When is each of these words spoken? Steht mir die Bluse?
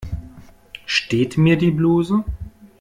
Steht 0.87 1.37
mir 1.37 1.57
die 1.59 1.69
Bluse? 1.69 2.23